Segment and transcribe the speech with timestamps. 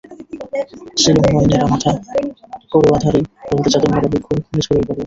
[1.01, 1.91] সিলোনময় নেড়া মাথা,
[2.71, 4.99] করোয়াধারী, হলদে চাদর মোড়া ভিক্ষু-ভিক্ষুণী ছড়িয়ে পড়ল।